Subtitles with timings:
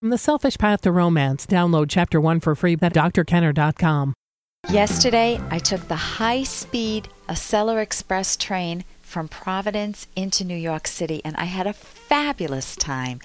[0.00, 4.14] From The Selfish Path to Romance, download Chapter 1 for free at drkenner.com.
[4.70, 11.20] Yesterday, I took the high speed Acela Express train from Providence into New York City,
[11.22, 13.20] and I had a fabulous time.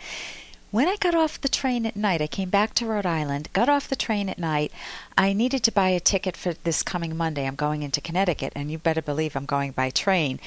[0.71, 3.69] When I got off the train at night, I came back to Rhode Island, got
[3.69, 4.73] off the train at night.
[5.17, 7.47] I needed to buy a ticket for this coming Monday.
[7.47, 10.42] I'm going into Connecticut, and you better believe I'm going by train.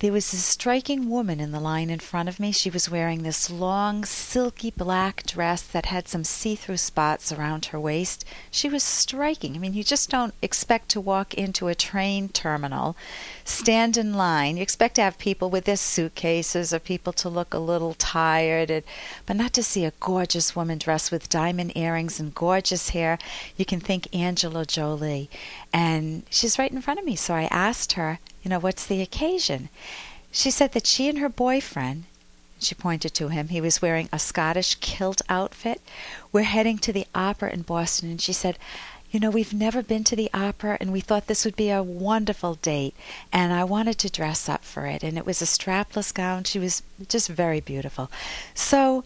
[0.00, 2.52] There was a striking woman in the line in front of me.
[2.52, 7.66] She was wearing this long, silky black dress that had some see through spots around
[7.66, 8.24] her waist.
[8.50, 9.54] She was striking.
[9.54, 12.96] I mean, you just don't expect to walk into a train terminal,
[13.44, 14.56] stand in line.
[14.56, 18.82] You expect to have people with their suitcases or people to look a little tired,
[19.26, 23.18] but not to see a gorgeous woman dressed with diamond earrings and gorgeous hair.
[23.54, 25.28] You can think Angela Jolie.
[25.74, 27.16] And she's right in front of me.
[27.16, 29.68] So I asked her, you know, what's the occasion?
[30.32, 32.04] She said that she and her boyfriend,
[32.58, 35.80] she pointed to him, he was wearing a Scottish kilt outfit,
[36.32, 38.10] were heading to the opera in Boston.
[38.10, 38.58] And she said,
[39.10, 41.82] you know, we've never been to the opera, and we thought this would be a
[41.82, 42.94] wonderful date,
[43.32, 45.02] and I wanted to dress up for it.
[45.02, 46.44] And it was a strapless gown.
[46.44, 48.08] She was just very beautiful.
[48.54, 49.04] So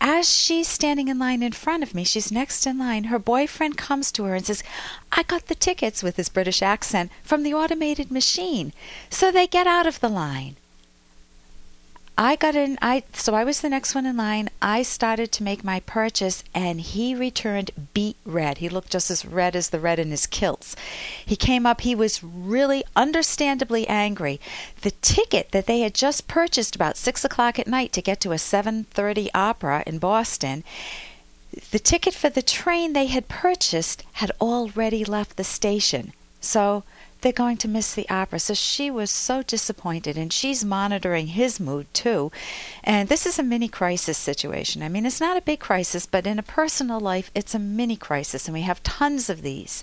[0.00, 3.78] as she's standing in line in front of me, she's next in line, her boyfriend
[3.78, 4.62] comes to her and says,
[5.12, 8.72] I got the tickets with his British accent from the automated machine.
[9.08, 10.56] So they get out of the line.
[12.16, 14.48] I got in I so I was the next one in line.
[14.62, 18.58] I started to make my purchase and he returned beet red.
[18.58, 20.76] He looked just as red as the red in his kilts.
[21.26, 24.40] He came up, he was really understandably angry.
[24.82, 28.32] The ticket that they had just purchased about six o'clock at night to get to
[28.32, 30.62] a seven thirty opera in Boston
[31.70, 36.12] the ticket for the train they had purchased had already left the station.
[36.40, 36.82] So
[37.24, 38.38] they're going to miss the opera.
[38.38, 42.30] So she was so disappointed, and she's monitoring his mood too.
[42.84, 44.82] And this is a mini crisis situation.
[44.82, 47.96] I mean, it's not a big crisis, but in a personal life, it's a mini
[47.96, 49.82] crisis, and we have tons of these.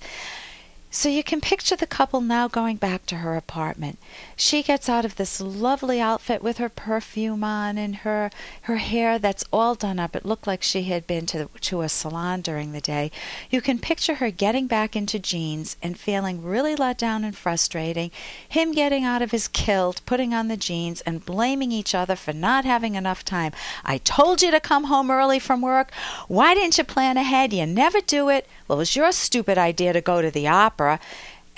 [0.93, 3.97] So you can picture the couple now going back to her apartment.
[4.35, 8.29] She gets out of this lovely outfit with her perfume on and her
[8.63, 10.17] her hair that's all done up.
[10.17, 13.09] It looked like she had been to to a salon during the day.
[13.49, 18.11] You can picture her getting back into jeans and feeling really let down and frustrating.
[18.49, 22.33] Him getting out of his kilt, putting on the jeans and blaming each other for
[22.33, 23.53] not having enough time.
[23.85, 25.93] I told you to come home early from work.
[26.27, 27.53] Why didn't you plan ahead?
[27.53, 28.45] You never do it.
[28.71, 31.01] Well, it was your stupid idea to go to the opera.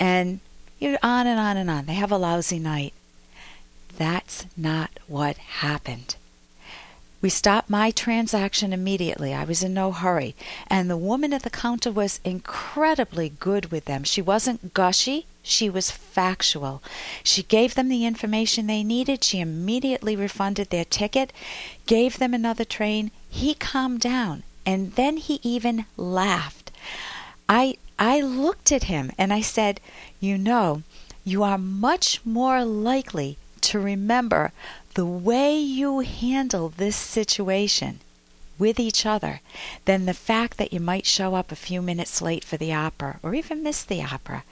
[0.00, 0.40] And
[0.80, 1.86] you on and on and on.
[1.86, 2.92] They have a lousy night.
[3.96, 6.16] That's not what happened.
[7.22, 9.32] We stopped my transaction immediately.
[9.32, 10.34] I was in no hurry.
[10.66, 14.02] And the woman at the counter was incredibly good with them.
[14.02, 16.82] She wasn't gushy, she was factual.
[17.22, 19.22] She gave them the information they needed.
[19.22, 21.32] She immediately refunded their ticket,
[21.86, 23.12] gave them another train.
[23.30, 26.63] He calmed down, and then he even laughed.
[27.48, 29.80] I I looked at him and I said,
[30.20, 30.82] "You know,
[31.24, 34.52] you are much more likely to remember
[34.94, 38.00] the way you handle this situation
[38.58, 39.40] with each other
[39.84, 43.18] than the fact that you might show up a few minutes late for the opera
[43.22, 44.44] or even miss the opera.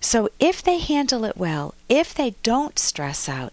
[0.00, 3.52] So if they handle it well, if they don't stress out,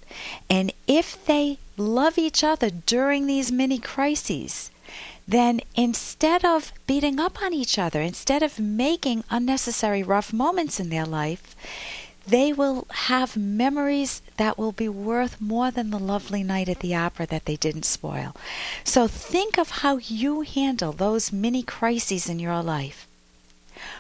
[0.50, 4.72] and if they love each other during these mini crises,
[5.28, 10.90] then instead of beating up on each other, instead of making unnecessary rough moments in
[10.90, 11.56] their life,
[12.26, 16.94] they will have memories that will be worth more than the lovely night at the
[16.94, 18.36] opera that they didn't spoil.
[18.84, 23.07] So think of how you handle those mini crises in your life.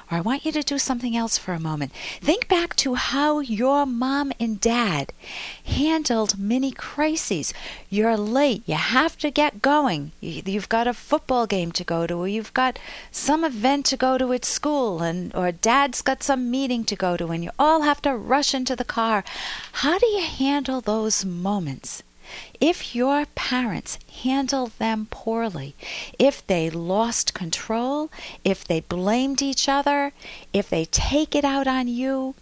[0.09, 1.91] Or I want you to do something else for a moment.
[2.21, 5.11] Think back to how your mom and dad
[5.65, 7.53] handled many crises.
[7.89, 8.63] You're late.
[8.65, 10.13] You have to get going.
[10.21, 12.79] You've got a football game to go to, or you've got
[13.11, 17.17] some event to go to at school, and or dad's got some meeting to go
[17.17, 19.25] to, and you all have to rush into the car.
[19.73, 22.01] How do you handle those moments?
[22.59, 25.75] If your parents handled them poorly,
[26.17, 28.09] if they lost control,
[28.43, 30.13] if they blamed each other,
[30.53, 32.35] if they take it out on you,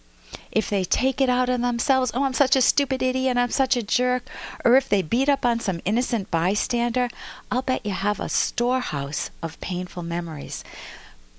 [0.51, 3.75] if they take it out on themselves, oh, I'm such a stupid idiot, I'm such
[3.75, 4.23] a jerk,
[4.63, 7.09] or if they beat up on some innocent bystander,
[7.51, 10.63] I'll bet you have a storehouse of painful memories.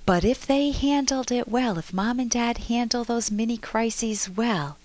[0.07, 4.79] But if they handled it well, if mom and dad handle those mini crises well,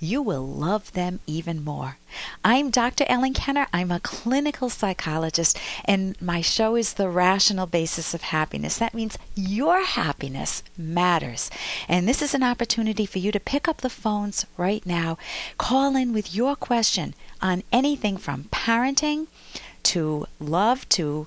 [0.00, 1.98] you will love them even more.
[2.44, 3.04] I'm Dr.
[3.08, 3.66] Ellen Kenner.
[3.72, 8.78] I'm a clinical psychologist, and my show is The Rational Basis of Happiness.
[8.78, 11.50] That means your happiness matters.
[11.88, 15.18] And this is an opportunity for you to pick up the phones right now,
[15.58, 19.26] call in with your question on anything from parenting
[19.84, 21.26] to love to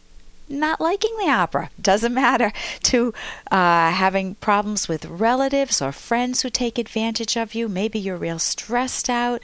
[0.51, 1.69] not liking the opera.
[1.81, 2.51] Doesn't matter.
[2.83, 3.13] To
[3.50, 7.68] uh, having problems with relatives or friends who take advantage of you.
[7.68, 9.42] Maybe you're real stressed out.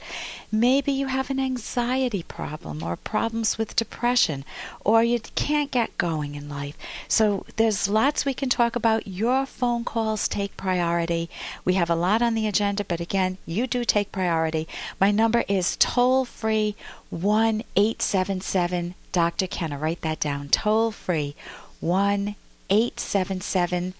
[0.50, 4.44] Maybe you have an anxiety problem or problems with depression
[4.84, 6.76] or you can't get going in life.
[7.06, 9.06] So there's lots we can talk about.
[9.06, 11.28] Your phone calls take priority.
[11.64, 14.66] We have a lot on the agenda, but again, you do take priority.
[15.00, 16.76] My number is toll free
[17.10, 19.46] 1 877 Dr.
[19.46, 19.78] Kenner.
[19.78, 20.48] Write that down.
[20.48, 21.34] Toll free
[21.80, 22.34] 1
[22.70, 23.94] 877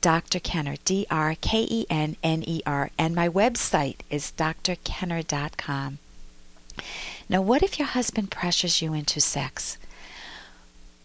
[0.00, 0.38] Dr.
[0.38, 5.98] Kenner, D R K E N N E R, and my website is drkenner.com.
[7.28, 9.76] Now, what if your husband pressures you into sex?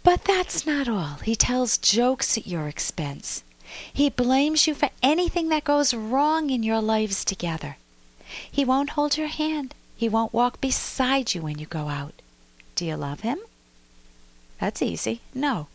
[0.04, 1.18] But that's not all.
[1.24, 3.44] He tells jokes at your expense.
[3.92, 7.78] He blames you for anything that goes wrong in your lives together.
[8.50, 9.74] He won't hold your hand.
[10.04, 12.22] He won't walk beside you when you go out.
[12.76, 13.40] Do you love him?
[14.60, 15.22] That's easy.
[15.34, 15.68] No.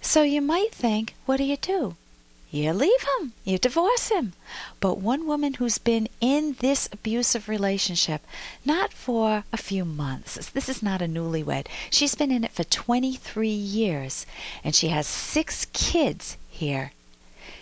[0.00, 1.94] So you might think, what do you do?
[2.50, 4.32] You leave him, you divorce him.
[4.80, 8.22] But one woman who's been in this abusive relationship,
[8.64, 12.64] not for a few months, this is not a newlywed, she's been in it for
[12.64, 14.26] 23 years,
[14.64, 16.90] and she has six kids here.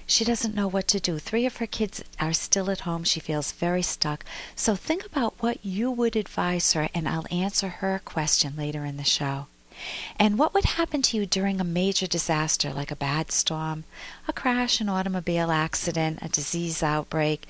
[0.09, 1.19] She doesn't know what to do.
[1.19, 3.03] Three of her kids are still at home.
[3.03, 4.25] She feels very stuck.
[4.55, 8.99] So think about what you would advise her, and I'll answer her question later in
[8.99, 9.47] the show.
[10.19, 13.85] And what would happen to you during a major disaster like a bad storm,
[14.27, 17.47] a crash, an automobile accident, a disease outbreak?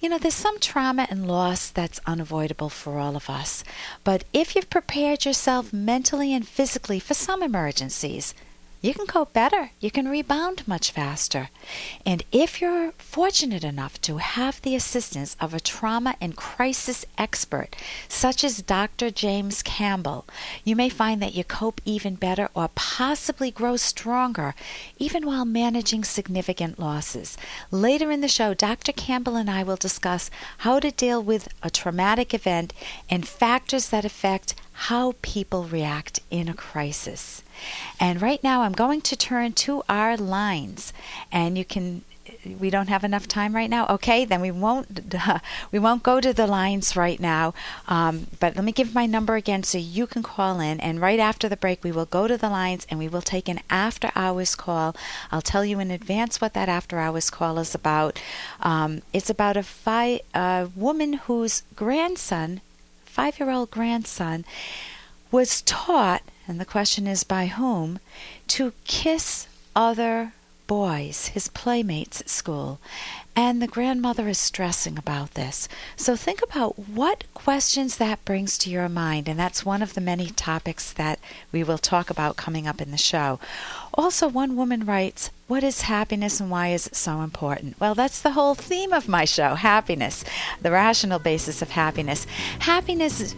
[0.00, 3.62] You know, there's some trauma and loss that's unavoidable for all of us.
[4.02, 8.34] But if you've prepared yourself mentally and physically for some emergencies,
[8.82, 9.70] you can cope better.
[9.78, 11.50] You can rebound much faster.
[12.04, 17.76] And if you're fortunate enough to have the assistance of a trauma and crisis expert,
[18.08, 19.12] such as Dr.
[19.12, 20.26] James Campbell,
[20.64, 24.52] you may find that you cope even better or possibly grow stronger,
[24.98, 27.38] even while managing significant losses.
[27.70, 28.90] Later in the show, Dr.
[28.90, 32.74] Campbell and I will discuss how to deal with a traumatic event
[33.08, 34.56] and factors that affect
[34.88, 37.44] how people react in a crisis.
[38.00, 40.92] And right now, I'm going to turn to our lines,
[41.30, 42.02] and you can.
[42.58, 43.86] We don't have enough time right now.
[43.86, 45.14] Okay, then we won't.
[45.72, 47.54] We won't go to the lines right now.
[47.86, 50.80] Um, but let me give my number again so you can call in.
[50.80, 53.48] And right after the break, we will go to the lines and we will take
[53.48, 54.96] an after hours call.
[55.30, 58.20] I'll tell you in advance what that after hours call is about.
[58.60, 62.60] Um, it's about a fi- a woman whose grandson,
[63.12, 64.44] five year old grandson,
[65.30, 68.00] was taught and the question is by whom,
[68.48, 70.32] to kiss other
[70.66, 72.80] boys, his playmates at school.
[73.36, 75.68] And the grandmother is stressing about this.
[75.96, 79.28] So think about what questions that brings to your mind.
[79.28, 81.18] And that's one of the many topics that
[81.50, 83.38] we will talk about coming up in the show.
[83.94, 87.78] Also, one woman writes, What is happiness and why is it so important?
[87.78, 90.24] Well, that's the whole theme of my show happiness,
[90.62, 92.26] the rational basis of happiness.
[92.60, 93.34] Happiness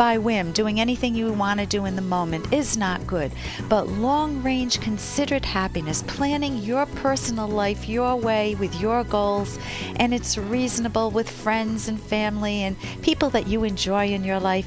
[0.00, 3.30] by whim, doing anything you want to do in the moment is not good.
[3.68, 9.58] But long range, considered happiness, planning your personal life your way with your goals,
[9.96, 14.66] and it's reasonable with friends and family and people that you enjoy in your life.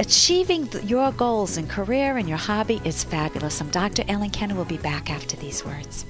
[0.00, 3.60] Achieving your goals in career and your hobby is fabulous.
[3.60, 4.02] I'm Dr.
[4.08, 4.56] Ellen Kenner.
[4.56, 6.04] We'll be back after these words.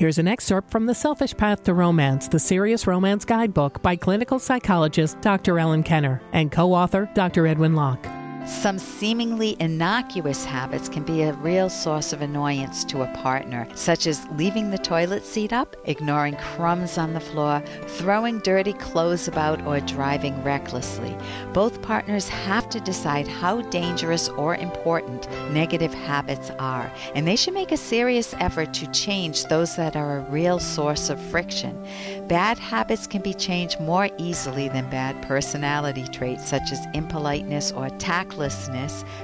[0.00, 4.38] Here's an excerpt from The Selfish Path to Romance, the Serious Romance Guidebook by clinical
[4.38, 5.58] psychologist Dr.
[5.58, 7.46] Ellen Kenner and co author Dr.
[7.46, 8.19] Edwin Locke.
[8.46, 14.06] Some seemingly innocuous habits can be a real source of annoyance to a partner, such
[14.06, 19.64] as leaving the toilet seat up, ignoring crumbs on the floor, throwing dirty clothes about,
[19.66, 21.16] or driving recklessly.
[21.52, 27.54] Both partners have to decide how dangerous or important negative habits are, and they should
[27.54, 31.86] make a serious effort to change those that are a real source of friction.
[32.26, 37.90] Bad habits can be changed more easily than bad personality traits such as impoliteness or
[37.90, 38.29] tact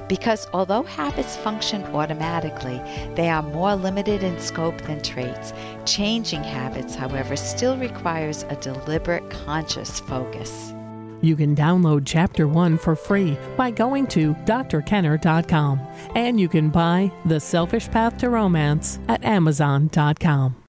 [0.07, 2.81] because although habits function automatically,
[3.15, 5.53] they are more limited in scope than traits.
[5.85, 10.73] Changing habits, however, still requires a deliberate, conscious focus.
[11.21, 15.79] You can download Chapter 1 for free by going to drkenner.com.
[16.15, 20.57] And you can buy The Selfish Path to Romance at amazon.com.